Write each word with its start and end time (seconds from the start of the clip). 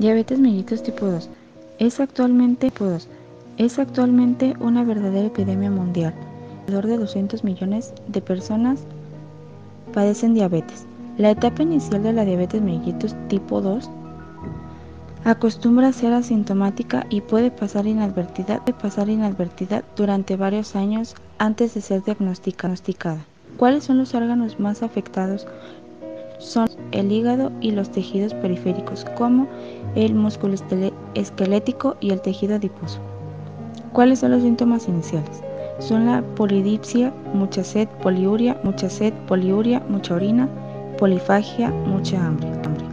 Diabetes 0.00 0.40
mellitus 0.40 0.82
tipo 0.82 1.04
2 1.04 1.28
es 1.78 2.00
actualmente, 2.00 2.70
tipo 2.70 2.86
2, 2.86 3.06
es 3.58 3.78
actualmente 3.78 4.56
una 4.58 4.82
verdadera 4.82 5.26
epidemia 5.26 5.70
mundial. 5.70 6.14
Alrededor 6.62 6.86
de 6.86 6.96
200 6.96 7.44
millones 7.44 7.92
de 8.08 8.22
personas 8.22 8.80
padecen 9.92 10.32
diabetes. 10.32 10.86
La 11.18 11.32
etapa 11.32 11.64
inicial 11.64 12.02
de 12.02 12.14
la 12.14 12.24
diabetes 12.24 12.62
mellitus 12.62 13.14
tipo 13.28 13.60
2 13.60 13.90
acostumbra 15.26 15.88
a 15.88 15.92
ser 15.92 16.14
asintomática 16.14 17.04
y 17.10 17.20
puede 17.20 17.50
pasar 17.50 17.86
inadvertida, 17.86 18.64
puede 18.64 18.78
pasar 18.78 19.10
inadvertida 19.10 19.84
durante 19.96 20.36
varios 20.36 20.76
años 20.76 21.14
antes 21.36 21.74
de 21.74 21.82
ser 21.82 22.02
diagnosticada. 22.04 23.18
¿Cuáles 23.58 23.84
son 23.84 23.98
los 23.98 24.14
órganos 24.14 24.58
más 24.58 24.82
afectados? 24.82 25.46
Son 26.40 26.68
el 26.92 27.12
hígado 27.12 27.52
y 27.60 27.70
los 27.70 27.90
tejidos 27.90 28.32
periféricos, 28.32 29.04
como 29.16 29.46
el 29.94 30.14
músculo 30.14 30.54
esquelético 31.14 31.96
y 32.00 32.10
el 32.10 32.22
tejido 32.22 32.56
adiposo. 32.56 32.98
¿Cuáles 33.92 34.20
son 34.20 34.30
los 34.30 34.42
síntomas 34.42 34.88
iniciales? 34.88 35.42
Son 35.80 36.06
la 36.06 36.22
polidipsia, 36.36 37.12
mucha 37.34 37.62
sed, 37.62 37.88
poliuria, 38.02 38.58
mucha 38.64 38.88
sed, 38.88 39.12
poliuria, 39.28 39.82
mucha 39.90 40.14
orina, 40.14 40.48
polifagia, 40.98 41.70
mucha 41.70 42.26
hambre, 42.26 42.48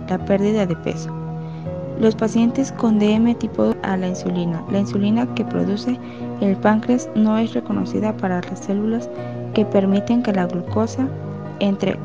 la 0.10 0.18
pérdida 0.26 0.66
de 0.66 0.76
peso. 0.76 1.10
Los 2.02 2.16
pacientes 2.16 2.74
con 2.74 3.00
DM 3.00 3.34
tipo 3.36 3.74
a 3.82 3.96
la 3.96 4.10
insulina. 4.10 4.62
La 4.72 4.80
insulina 4.80 5.34
que 5.36 5.46
produce 5.46 5.98
el 6.42 6.58
páncreas 6.58 7.10
no 7.16 7.38
es 7.38 7.54
reconocida 7.54 8.16
para 8.18 8.42
las 8.42 8.60
células 8.60 9.10
que 9.54 9.66
permiten 9.66 10.22
que 10.22 10.34
la 10.34 10.48
glucosa 10.48 11.08
entre, 11.60 11.98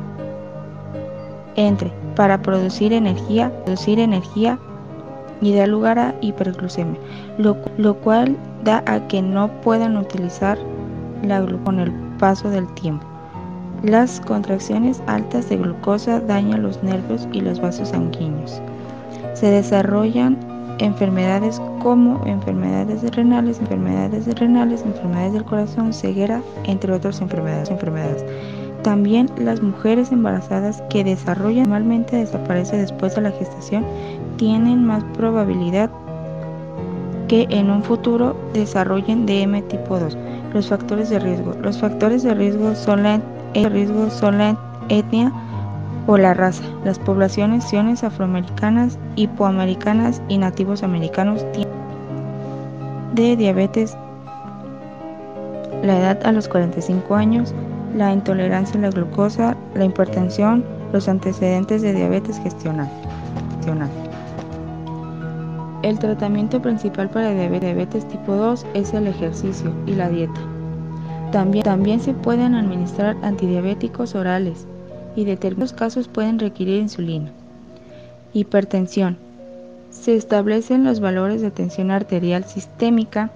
entre 1.55 1.91
para 2.15 2.41
producir 2.41 2.93
energía, 2.93 3.51
producir 3.63 3.99
energía 3.99 4.59
y 5.41 5.53
da 5.53 5.67
lugar 5.67 5.99
a 5.99 6.15
hiperglucemia, 6.21 6.99
lo, 7.37 7.57
lo 7.77 7.95
cual 7.95 8.37
da 8.63 8.83
a 8.85 9.07
que 9.07 9.21
no 9.21 9.49
puedan 9.61 9.97
utilizar 9.97 10.57
la 11.23 11.41
glucosa 11.41 11.63
con 11.63 11.79
el 11.79 11.91
paso 12.19 12.49
del 12.49 12.67
tiempo. 12.75 13.05
Las 13.83 14.21
contracciones 14.21 15.03
altas 15.07 15.49
de 15.49 15.57
glucosa 15.57 16.21
dañan 16.21 16.63
los 16.63 16.81
nervios 16.83 17.27
y 17.33 17.41
los 17.41 17.59
vasos 17.59 17.89
sanguíneos. 17.89 18.61
Se 19.33 19.47
desarrollan 19.47 20.37
enfermedades 20.79 21.61
como 21.81 22.25
enfermedades 22.25 23.03
renales, 23.15 23.59
enfermedades 23.59 24.25
renales, 24.39 24.83
enfermedades 24.83 25.33
del 25.33 25.43
corazón, 25.43 25.93
ceguera, 25.93 26.41
entre 26.63 26.93
otras 26.93 27.19
enfermedades. 27.21 27.69
enfermedades. 27.69 28.23
También 28.83 29.29
las 29.37 29.61
mujeres 29.61 30.11
embarazadas 30.11 30.83
que 30.89 31.03
desarrollan 31.03 31.69
normalmente 31.69 32.17
desaparece 32.17 32.77
después 32.77 33.15
de 33.15 33.21
la 33.21 33.31
gestación 33.31 33.85
tienen 34.37 34.85
más 34.85 35.03
probabilidad 35.15 35.89
que 37.27 37.47
en 37.49 37.69
un 37.69 37.81
futuro 37.83 38.35
desarrollen 38.53 39.25
DM 39.25 39.61
tipo 39.63 39.99
2. 39.99 40.17
Los 40.53 40.67
factores 40.67 41.09
de 41.09 41.19
riesgo. 41.19 41.53
Los 41.61 41.79
factores 41.79 42.23
de 42.23 42.33
riesgo 42.33 42.75
son 42.75 43.03
la, 43.03 43.21
riesgo 43.53 44.09
son 44.09 44.37
la 44.37 44.57
etnia, 44.89 45.31
o 46.07 46.17
la 46.17 46.33
raza. 46.33 46.63
Las 46.83 46.99
poblaciones 46.99 48.03
afroamericanas, 48.03 48.99
hipoamericanas 49.15 50.21
y 50.27 50.37
nativos 50.37 50.83
americanos 50.83 51.45
tienen 51.53 51.73
de 53.13 53.35
diabetes, 53.35 53.95
la 55.83 55.99
edad 55.99 56.25
a 56.25 56.31
los 56.31 56.47
45 56.47 57.15
años, 57.15 57.53
la 57.95 58.11
intolerancia 58.11 58.77
a 58.79 58.81
la 58.83 58.89
glucosa, 58.89 59.55
la 59.75 59.85
hipertensión, 59.85 60.63
los 60.91 61.07
antecedentes 61.07 61.81
de 61.81 61.93
diabetes 61.93 62.39
gestional. 62.39 62.89
El 65.83 65.99
tratamiento 65.99 66.61
principal 66.61 67.09
para 67.09 67.31
diabetes 67.31 68.07
tipo 68.07 68.35
2 68.35 68.65
es 68.73 68.93
el 68.93 69.07
ejercicio 69.07 69.73
y 69.85 69.95
la 69.95 70.09
dieta. 70.09 70.39
También, 71.31 71.63
también 71.63 71.99
se 71.99 72.13
pueden 72.13 72.55
administrar 72.55 73.17
antidiabéticos 73.21 74.15
orales, 74.15 74.65
y 75.15 75.25
determinados 75.25 75.73
casos 75.73 76.07
pueden 76.07 76.39
requerir 76.39 76.81
insulina. 76.81 77.31
Hipertensión. 78.33 79.17
Se 79.91 80.15
establecen 80.15 80.83
los 80.83 80.99
valores 80.99 81.41
de 81.41 81.51
tensión 81.51 81.91
arterial 81.91 82.45
sistémica 82.45 83.29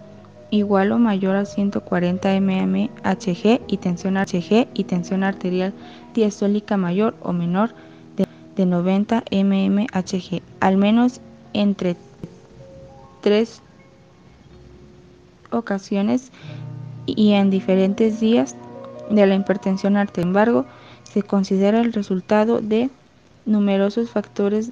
igual 0.50 0.92
o 0.92 0.98
mayor 0.98 1.36
a 1.36 1.46
140 1.46 2.40
mmHg 2.40 3.62
y 3.68 3.78
tensión 3.78 4.18
HG 4.18 4.68
y 4.74 4.84
tensión 4.86 5.24
arterial 5.24 5.74
diastólica 6.14 6.78
mayor 6.78 7.16
o 7.22 7.34
menor 7.34 7.72
de, 8.16 8.66
90 8.66 9.24
mmHg, 9.32 10.42
al 10.60 10.78
menos 10.78 11.22
entre 11.54 11.96
tres 13.22 13.62
ocasiones 15.52 16.32
y 17.06 17.34
en 17.34 17.50
diferentes 17.52 18.20
días 18.20 18.56
de 19.12 19.28
la 19.28 19.36
hipertensión 19.36 19.96
arterial. 19.96 20.30
Embargo, 20.30 20.66
se 21.04 21.24
considera 21.24 21.80
el 21.82 21.94
resultado 21.94 22.60
de 22.60 22.90
numerosos 23.46 24.10
factores 24.10 24.72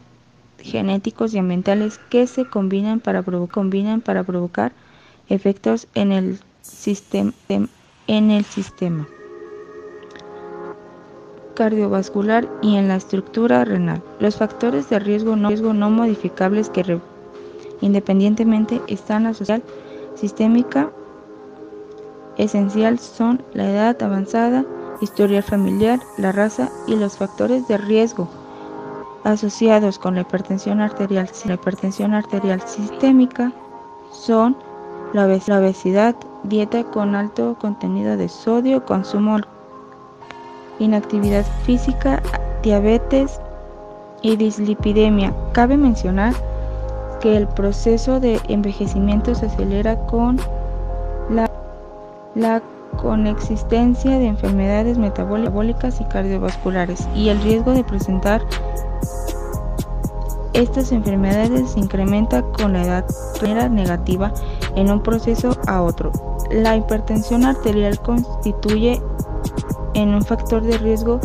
genéticos 0.59 1.33
y 1.33 1.37
ambientales 1.37 1.99
que 2.09 2.27
se 2.27 2.45
combinan 2.45 2.99
para, 2.99 3.23
combinan 3.23 4.01
para 4.01 4.23
provocar 4.23 4.71
efectos 5.29 5.87
en 5.95 6.11
el, 6.11 6.39
sistema, 6.61 7.33
en 8.07 8.31
el 8.31 8.45
sistema 8.45 9.07
cardiovascular 11.55 12.47
y 12.61 12.75
en 12.75 12.89
la 12.89 12.97
estructura 12.97 13.63
renal. 13.63 14.03
Los 14.19 14.35
factores 14.35 14.89
de 14.89 14.99
riesgo 14.99 15.35
no, 15.35 15.49
riesgo 15.49 15.73
no 15.73 15.89
modificables 15.89 16.69
que 16.69 16.99
independientemente 17.81 18.81
están 18.87 19.25
asociados 19.25 19.63
sistémica 20.15 20.91
esencial 22.37 22.99
son 22.99 23.41
la 23.53 23.69
edad 23.69 24.01
avanzada, 24.03 24.65
historia 25.01 25.41
familiar, 25.41 25.99
la 26.17 26.31
raza 26.31 26.69
y 26.87 26.95
los 26.95 27.17
factores 27.17 27.67
de 27.67 27.77
riesgo 27.77 28.27
asociados 29.23 29.97
con 29.97 30.15
la 30.15 30.21
hipertensión 30.21 30.81
arterial, 30.81 31.29
la 31.45 31.55
hipertensión 31.55 32.13
arterial 32.13 32.61
sistémica 32.61 33.51
son 34.11 34.55
la 35.15 35.27
obesidad, 35.27 36.13
dieta 36.43 36.83
con 36.83 37.15
alto 37.15 37.55
contenido 37.61 38.17
de 38.17 38.27
sodio, 38.27 38.83
consumo, 38.83 39.37
inactividad 40.79 41.45
física, 41.63 42.21
diabetes 42.61 43.39
y 44.21 44.35
dislipidemia. 44.35 45.33
Cabe 45.53 45.77
mencionar 45.77 46.33
que 47.21 47.37
el 47.37 47.47
proceso 47.47 48.19
de 48.19 48.41
envejecimiento 48.49 49.33
se 49.35 49.45
acelera 49.45 49.95
con 50.07 50.37
la, 51.29 51.49
la 52.35 52.61
con 53.01 53.25
existencia 53.25 54.19
de 54.19 54.27
enfermedades 54.27 54.97
metabólicas 54.97 56.01
y 56.01 56.03
cardiovasculares 56.05 57.07
y 57.15 57.29
el 57.29 57.41
riesgo 57.41 57.71
de 57.71 57.85
presentar 57.85 58.41
estas 60.55 60.93
enfermedades 60.93 61.71
se 61.71 61.79
incrementa 61.79 62.41
con 62.41 62.73
la 62.73 62.83
edad 62.83 63.69
negativa 63.69 64.33
en 64.75 64.91
un 64.91 65.01
proceso 65.01 65.57
a 65.67 65.81
otro. 65.81 66.11
La 66.51 66.75
hipertensión 66.75 67.45
arterial 67.45 67.99
constituye 67.99 69.01
en 69.93 70.13
un 70.13 70.21
factor 70.21 70.61
de 70.61 70.77
riesgo 70.77 71.19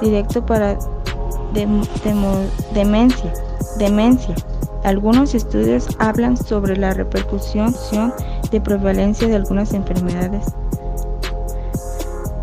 directo 0.00 0.44
para 0.44 0.78
demencia. 2.74 4.34
Algunos 4.84 5.34
estudios 5.34 5.88
hablan 5.98 6.36
sobre 6.36 6.76
la 6.76 6.94
repercusión 6.94 7.74
de 8.50 8.60
prevalencia 8.60 9.26
de 9.26 9.36
algunas 9.36 9.72
enfermedades 9.72 10.44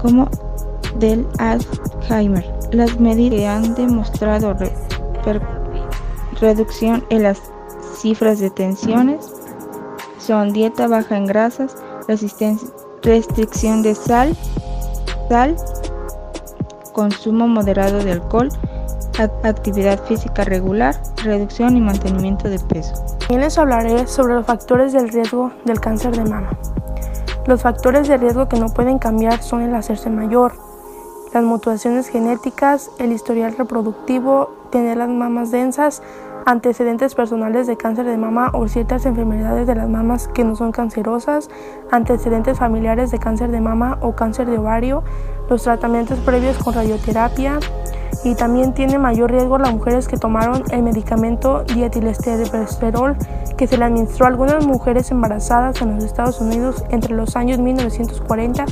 como 0.01 0.27
del 0.99 1.25
Alzheimer. 1.39 2.45
Las 2.71 2.99
medidas 2.99 3.39
que 3.39 3.47
han 3.47 3.75
demostrado 3.75 4.55
reducción 6.41 7.05
en 7.09 7.23
las 7.23 7.39
cifras 7.97 8.39
de 8.39 8.49
tensiones 8.49 9.31
son 10.23 10.53
dieta 10.53 10.87
baja 10.87 11.17
en 11.17 11.25
grasas, 11.25 11.75
restricción 13.03 13.83
de 13.83 13.93
sal, 13.93 14.35
sal, 15.29 15.55
consumo 16.93 17.47
moderado 17.47 18.03
de 18.03 18.13
alcohol, 18.13 18.49
actividad 19.43 20.03
física 20.05 20.43
regular, 20.43 20.95
reducción 21.23 21.75
y 21.77 21.81
mantenimiento 21.81 22.49
de 22.49 22.59
peso. 22.59 22.93
También 23.19 23.41
les 23.41 23.57
hablaré 23.57 24.07
sobre 24.07 24.35
los 24.35 24.45
factores 24.45 24.93
del 24.93 25.09
riesgo 25.09 25.51
del 25.65 25.79
cáncer 25.79 26.15
de 26.15 26.23
mama. 26.23 26.57
Los 27.45 27.61
factores 27.61 28.07
de 28.07 28.17
riesgo 28.17 28.47
que 28.47 28.59
no 28.59 28.69
pueden 28.69 28.99
cambiar 28.99 29.41
son 29.41 29.61
el 29.61 29.75
hacerse 29.75 30.09
mayor, 30.09 30.53
las 31.33 31.43
mutaciones 31.43 32.07
genéticas, 32.07 32.91
el 32.99 33.11
historial 33.11 33.55
reproductivo, 33.57 34.55
tener 34.71 34.97
las 34.97 35.09
mamas 35.09 35.51
densas, 35.51 36.01
antecedentes 36.45 37.15
personales 37.15 37.67
de 37.67 37.77
cáncer 37.77 38.05
de 38.05 38.17
mama 38.17 38.51
o 38.53 38.67
ciertas 38.67 39.05
enfermedades 39.05 39.67
de 39.67 39.75
las 39.75 39.89
mamas 39.89 40.27
que 40.27 40.43
no 40.43 40.55
son 40.55 40.71
cancerosas, 40.71 41.49
antecedentes 41.91 42.57
familiares 42.57 43.11
de 43.11 43.19
cáncer 43.19 43.51
de 43.51 43.61
mama 43.61 43.97
o 44.01 44.15
cáncer 44.15 44.47
de 44.47 44.57
ovario, 44.57 45.03
los 45.49 45.63
tratamientos 45.63 46.19
previos 46.19 46.57
con 46.57 46.73
radioterapia, 46.73 47.59
y 48.23 48.35
también 48.35 48.73
tiene 48.73 48.97
mayor 48.97 49.31
riesgo 49.31 49.57
las 49.57 49.73
mujeres 49.73 50.07
que 50.07 50.17
tomaron 50.17 50.63
el 50.71 50.81
medicamento 50.81 51.63
dietilesterosterol 51.63 53.17
que 53.57 53.67
se 53.67 53.77
le 53.77 53.85
administró 53.85 54.25
a 54.25 54.29
algunas 54.29 54.65
mujeres 54.65 55.11
embarazadas 55.11 55.81
en 55.81 55.95
los 55.95 56.03
Estados 56.03 56.39
Unidos 56.39 56.83
entre 56.89 57.15
los 57.15 57.35
años 57.35 57.59
1940 57.59 58.65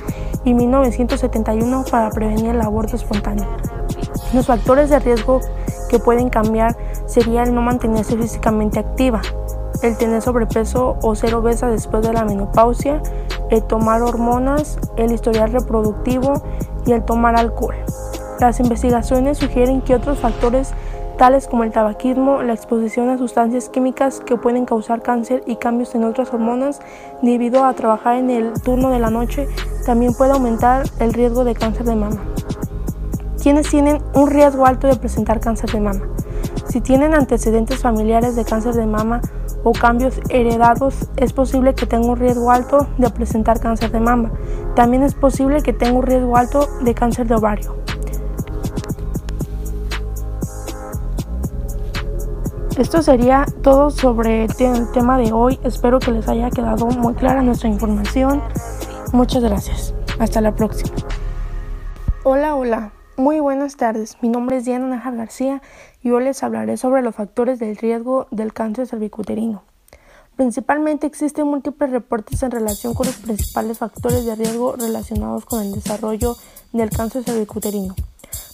y 0.45 0.53
1971 0.53 1.85
para 1.89 2.09
prevenir 2.11 2.51
el 2.51 2.61
aborto 2.61 2.95
espontáneo. 2.95 3.47
Los 4.33 4.47
factores 4.47 4.89
de 4.89 4.99
riesgo 4.99 5.41
que 5.89 5.99
pueden 5.99 6.29
cambiar 6.29 6.77
sería 7.11 7.43
el 7.43 7.53
no 7.53 7.61
mantenerse 7.61 8.17
físicamente 8.17 8.79
activa, 8.79 9.21
el 9.83 9.97
tener 9.97 10.21
sobrepeso 10.21 10.97
o 11.01 11.13
ser 11.13 11.35
obesa 11.35 11.67
después 11.67 12.07
de 12.07 12.13
la 12.13 12.23
menopausia, 12.23 13.01
el 13.49 13.63
tomar 13.63 14.01
hormonas, 14.01 14.79
el 14.95 15.11
historial 15.11 15.51
reproductivo 15.51 16.41
y 16.85 16.93
el 16.93 17.03
tomar 17.03 17.35
alcohol. 17.35 17.75
Las 18.39 18.61
investigaciones 18.61 19.39
sugieren 19.39 19.81
que 19.81 19.93
otros 19.93 20.19
factores 20.19 20.73
tales 21.17 21.49
como 21.49 21.65
el 21.65 21.71
tabaquismo, 21.71 22.43
la 22.43 22.53
exposición 22.53 23.09
a 23.09 23.17
sustancias 23.17 23.67
químicas 23.67 24.21
que 24.21 24.37
pueden 24.37 24.65
causar 24.65 25.01
cáncer 25.01 25.43
y 25.45 25.57
cambios 25.57 25.93
en 25.95 26.05
otras 26.05 26.33
hormonas 26.33 26.79
debido 27.21 27.65
a 27.65 27.73
trabajar 27.73 28.15
en 28.15 28.29
el 28.29 28.53
turno 28.61 28.89
de 28.89 28.99
la 28.99 29.09
noche, 29.09 29.49
también 29.85 30.13
puede 30.13 30.31
aumentar 30.31 30.85
el 30.99 31.11
riesgo 31.11 31.43
de 31.43 31.55
cáncer 31.55 31.85
de 31.85 31.95
mama. 31.95 32.23
¿Quiénes 33.43 33.69
tienen 33.69 34.01
un 34.13 34.29
riesgo 34.29 34.65
alto 34.65 34.87
de 34.87 34.95
presentar 34.95 35.41
cáncer 35.41 35.71
de 35.71 35.81
mama? 35.81 36.01
Si 36.71 36.79
tienen 36.79 37.13
antecedentes 37.13 37.79
familiares 37.79 38.37
de 38.37 38.45
cáncer 38.45 38.75
de 38.75 38.85
mama 38.85 39.19
o 39.65 39.73
cambios 39.73 40.21
heredados, 40.29 41.09
es 41.17 41.33
posible 41.33 41.75
que 41.75 41.85
tenga 41.85 42.07
un 42.07 42.15
riesgo 42.15 42.49
alto 42.49 42.87
de 42.97 43.09
presentar 43.09 43.59
cáncer 43.59 43.91
de 43.91 43.99
mama. 43.99 44.31
También 44.73 45.03
es 45.03 45.13
posible 45.13 45.61
que 45.63 45.73
tenga 45.73 45.99
un 45.99 46.03
riesgo 46.03 46.37
alto 46.37 46.69
de 46.81 46.93
cáncer 46.93 47.27
de 47.27 47.35
ovario. 47.35 47.75
Esto 52.77 53.03
sería 53.03 53.45
todo 53.61 53.89
sobre 53.89 54.45
el 54.45 54.91
tema 54.93 55.17
de 55.17 55.33
hoy. 55.33 55.59
Espero 55.65 55.99
que 55.99 56.11
les 56.11 56.29
haya 56.29 56.49
quedado 56.51 56.85
muy 56.85 57.15
clara 57.15 57.41
nuestra 57.41 57.67
información. 57.67 58.41
Muchas 59.11 59.43
gracias. 59.43 59.93
Hasta 60.19 60.39
la 60.39 60.55
próxima. 60.55 60.95
Hola, 62.23 62.55
hola. 62.55 62.91
Muy 63.17 63.39
buenas 63.41 63.75
tardes. 63.75 64.17
Mi 64.21 64.29
nombre 64.29 64.57
es 64.57 64.65
Diana 64.65 64.87
Najar 64.87 65.15
García 65.15 65.61
y 66.03 66.11
hoy 66.11 66.23
les 66.23 66.43
hablaré 66.43 66.77
sobre 66.77 67.01
los 67.01 67.15
factores 67.15 67.59
del 67.59 67.77
riesgo 67.77 68.27
del 68.31 68.53
cáncer 68.53 68.87
cervicuterino. 68.87 69.63
Principalmente 70.35 71.07
existen 71.07 71.47
múltiples 71.47 71.91
reportes 71.91 72.41
en 72.43 72.51
relación 72.51 72.93
con 72.93 73.07
los 73.07 73.17
principales 73.17 73.77
factores 73.77 74.25
de 74.25 74.35
riesgo 74.35 74.75
relacionados 74.75 75.45
con 75.45 75.61
el 75.61 75.71
desarrollo 75.73 76.35
del 76.73 76.89
cáncer 76.89 77.23
cervicuterino 77.23 77.95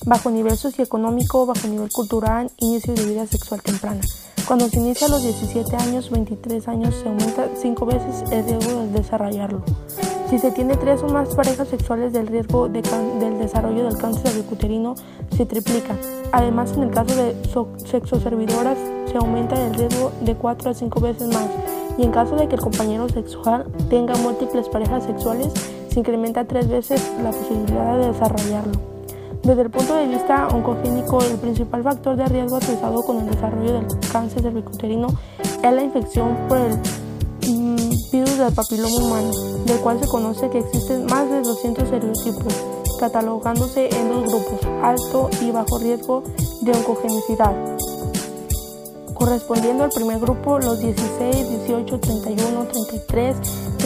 bajo 0.05 0.29
nivel 0.29 0.57
socioeconómico, 0.57 1.45
bajo 1.45 1.67
nivel 1.67 1.91
cultural, 1.91 2.51
inicio 2.57 2.94
de 2.94 3.05
vida 3.05 3.27
sexual 3.27 3.61
temprana. 3.61 4.01
Cuando 4.47 4.69
se 4.69 4.79
inicia 4.79 5.07
a 5.07 5.09
los 5.09 5.23
17 5.23 5.75
años, 5.75 6.09
23 6.09 6.67
años, 6.67 6.95
se 6.95 7.09
aumenta 7.09 7.50
5 7.55 7.85
veces 7.85 8.31
el 8.31 8.45
riesgo 8.45 8.81
de 8.83 8.88
desarrollarlo. 8.91 9.63
Si 10.29 10.39
se 10.39 10.51
tiene 10.51 10.75
3 10.75 11.03
o 11.03 11.07
más 11.07 11.29
parejas 11.35 11.69
sexuales, 11.69 12.12
del 12.12 12.27
riesgo 12.27 12.68
del 12.68 13.39
desarrollo 13.39 13.85
del 13.85 13.97
cáncer 13.97 14.27
cervicuterino 14.27 14.95
se 15.35 15.45
triplica. 15.45 15.95
Además, 16.33 16.74
en 16.74 16.83
el 16.83 16.91
caso 16.91 17.15
de 17.15 17.33
sexoservidoras, 17.85 18.77
se 19.09 19.18
aumenta 19.18 19.56
el 19.56 19.74
riesgo 19.74 20.12
de 20.21 20.35
4 20.35 20.71
a 20.71 20.74
5 20.74 21.00
veces 21.00 21.27
más. 21.29 21.47
Y 21.97 22.03
en 22.03 22.12
caso 22.12 22.35
de 22.35 22.50
que 22.50 22.56
el 22.56 22.62
compañero 22.62 23.07
sexual 23.07 23.65
tenga 23.89 24.15
múltiples 24.18 24.68
parejas 24.68 25.06
sexuales, 25.06 25.53
se 25.89 26.01
incrementa 26.01 26.44
3 26.44 26.68
veces 26.68 27.09
la 27.24 27.31
posibilidad 27.31 27.97
de 27.97 28.07
desarrollarlo. 28.07 28.74
Desde 29.44 29.62
el 29.62 29.69
punto 29.69 29.95
de 29.95 30.07
vista 30.07 30.50
oncogénico, 30.50 31.21
el 31.21 31.38
principal 31.38 31.83
factor 31.83 32.18
de 32.18 32.25
riesgo 32.25 32.57
asociado 32.57 33.01
con 33.03 33.19
el 33.19 33.29
desarrollo 33.29 33.74
del 33.74 33.88
cáncer 34.12 34.41
cervicuterino 34.41 35.07
es 35.63 35.74
la 35.74 35.81
infección 35.81 36.35
por 36.50 36.57
el 36.57 36.77
virus 38.12 38.38
del 38.38 38.54
papiloma 38.54 38.95
humano, 38.95 39.31
del 39.65 39.80
cual 39.80 40.00
se 40.00 40.07
conoce 40.07 40.50
que 40.50 40.59
existen 40.59 41.06
más 41.06 41.30
de 41.30 41.42
200 41.42 41.89
serotipos, 41.89 42.54
catalogándose 43.00 43.89
en 43.95 44.09
dos 44.09 44.24
grupos, 44.24 44.59
alto 44.81 45.30
y 45.42 45.51
bajo 45.51 45.80
riesgo 45.80 46.24
de 46.62 46.71
oncogenicidad 46.71 47.77
correspondiendo 49.18 49.83
al 49.83 49.89
primer 49.89 50.19
grupo 50.19 50.59
los 50.59 50.80
16, 50.80 51.50
18, 51.65 52.00
31, 52.00 52.68
33, 52.68 53.36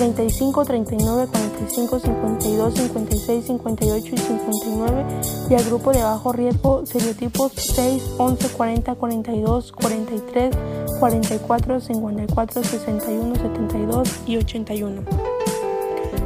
35, 0.02 0.66
39, 0.66 1.28
45, 1.28 2.00
52, 2.00 2.74
56, 2.74 3.46
58 3.46 4.16
y 4.16 4.18
59 4.18 5.06
y 5.48 5.54
al 5.54 5.64
grupo 5.66 5.92
de 5.92 6.02
bajo 6.02 6.32
riesgo 6.34 6.84
seriotipos 6.88 7.52
6, 7.56 8.16
11, 8.18 8.50
40, 8.50 8.96
42, 8.96 9.72
43, 9.72 10.56
44, 11.00 11.80
54, 11.82 12.64
61, 12.64 13.36
72 13.36 14.10
y 14.26 14.38
81. 14.38 15.04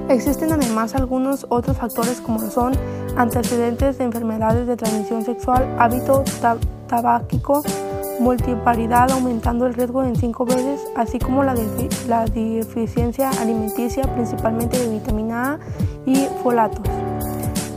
Existen 0.07 0.53
además 0.53 0.95
algunos 0.95 1.45
otros 1.49 1.75
factores 1.75 2.21
como 2.21 2.49
son 2.49 2.71
antecedentes 3.17 3.97
de 3.97 4.05
enfermedades 4.05 4.67
de 4.67 4.77
transmisión 4.77 5.25
sexual, 5.25 5.75
hábito 5.77 6.23
tabáquico, 6.87 7.61
multiparidad 8.19 9.11
aumentando 9.11 9.65
el 9.65 9.73
riesgo 9.73 10.03
en 10.03 10.15
cinco 10.15 10.45
veces, 10.45 10.81
así 10.95 11.19
como 11.19 11.43
la, 11.43 11.55
la 12.07 12.25
deficiencia 12.25 13.29
alimenticia, 13.41 14.03
principalmente 14.13 14.77
de 14.77 14.89
vitamina 14.89 15.53
A 15.53 15.59
y 16.05 16.27
folatos. 16.41 16.85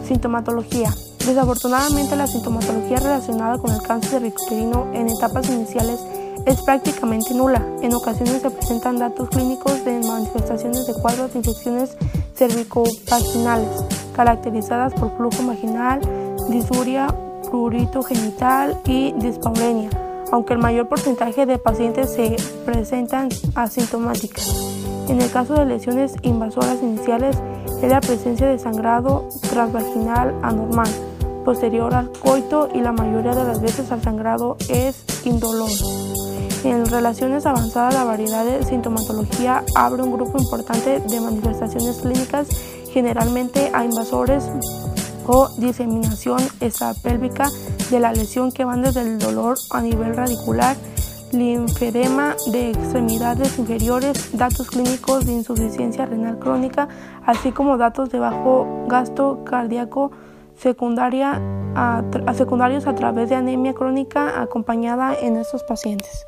Sintomatología. 0.04 0.90
Desafortunadamente, 1.26 2.16
la 2.16 2.26
sintomatología 2.26 2.98
relacionada 2.98 3.58
con 3.58 3.70
el 3.70 3.82
cáncer 3.82 4.10
cervicuterino 4.10 4.86
en 4.94 5.08
etapas 5.08 5.50
iniciales 5.50 6.00
es 6.46 6.62
prácticamente 6.62 7.34
nula. 7.34 7.62
En 7.82 7.92
ocasiones 7.92 8.40
se 8.40 8.50
presentan 8.50 8.98
datos 8.98 9.28
clínicos 9.28 9.84
de 9.84 10.00
manifestaciones 10.00 10.86
de 10.86 10.94
cuadros 10.94 11.32
de 11.32 11.40
infecciones 11.40 11.96
cervicovaginales, 12.34 13.68
caracterizadas 14.14 14.94
por 14.94 15.14
flujo 15.16 15.46
vaginal, 15.46 16.00
disuria, 16.48 17.08
prurito 17.50 18.02
genital 18.02 18.80
y 18.86 19.12
dispaurenia 19.12 20.07
aunque 20.30 20.54
el 20.54 20.58
mayor 20.58 20.88
porcentaje 20.88 21.46
de 21.46 21.58
pacientes 21.58 22.12
se 22.12 22.36
presentan 22.64 23.28
asintomáticas. 23.54 24.74
En 25.08 25.20
el 25.22 25.30
caso 25.30 25.54
de 25.54 25.64
lesiones 25.64 26.14
invasoras 26.22 26.82
iniciales 26.82 27.36
es 27.82 27.90
la 27.90 28.00
presencia 28.00 28.46
de 28.46 28.58
sangrado 28.58 29.28
transvaginal 29.50 30.34
anormal, 30.42 30.88
posterior 31.44 31.94
al 31.94 32.10
coito 32.10 32.68
y 32.74 32.80
la 32.80 32.92
mayoría 32.92 33.34
de 33.34 33.44
las 33.44 33.62
veces 33.62 33.90
al 33.90 34.02
sangrado 34.02 34.56
es 34.68 35.04
indoloro. 35.24 35.72
En 36.64 36.84
relaciones 36.86 37.46
avanzadas 37.46 37.94
la 37.94 38.04
variedad 38.04 38.44
de 38.44 38.64
sintomatología 38.64 39.64
abre 39.74 40.02
un 40.02 40.12
grupo 40.12 40.38
importante 40.38 41.00
de 41.00 41.20
manifestaciones 41.20 41.98
clínicas 41.98 42.48
generalmente 42.92 43.70
a 43.72 43.84
invasores 43.84 44.50
o 45.26 45.48
diseminación 45.58 46.40
extrapélvica 46.60 47.48
de 47.90 48.00
la 48.00 48.12
lesión 48.12 48.52
que 48.52 48.64
van 48.64 48.82
desde 48.82 49.02
el 49.02 49.18
dolor 49.18 49.56
a 49.70 49.80
nivel 49.80 50.14
radicular, 50.14 50.76
linfedema 51.32 52.36
de 52.50 52.70
extremidades 52.70 53.58
inferiores, 53.58 54.36
datos 54.36 54.68
clínicos 54.68 55.26
de 55.26 55.32
insuficiencia 55.32 56.06
renal 56.06 56.38
crónica, 56.38 56.88
así 57.24 57.52
como 57.52 57.76
datos 57.76 58.10
de 58.10 58.18
bajo 58.18 58.86
gasto 58.88 59.44
cardíaco 59.44 60.10
secundaria 60.56 61.40
secundarios 62.34 62.86
a 62.86 62.94
través 62.94 63.28
de 63.28 63.36
anemia 63.36 63.74
crónica 63.74 64.40
acompañada 64.40 65.14
en 65.14 65.36
estos 65.36 65.62
pacientes. 65.62 66.26